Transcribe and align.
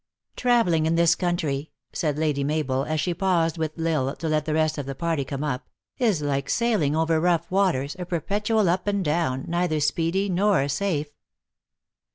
"Traveling 0.35 0.87
in 0.87 0.95
this 0.95 1.13
country," 1.13 1.69
said 1.93 2.17
Lady 2.17 2.43
Mabel, 2.43 2.85
as 2.85 2.99
she 2.99 3.13
paused 3.13 3.59
with 3.59 3.79
L 3.79 4.07
Isle, 4.09 4.15
to 4.15 4.27
let 4.29 4.45
the 4.45 4.53
rest 4.55 4.79
of 4.79 4.87
the 4.87 4.95
party 4.95 5.23
come 5.23 5.43
up," 5.43 5.67
is 6.09 6.23
like 6.23 6.49
sailing 6.49 6.95
over 6.95 7.19
rough 7.19 7.51
waters, 7.51 7.95
a 7.99 8.05
perpetual 8.05 8.67
up 8.67 8.87
and 8.87 9.05
down, 9.05 9.45
neither 9.47 9.79
speedy 9.79 10.27
nor 10.27 10.67
safe." 10.67 11.09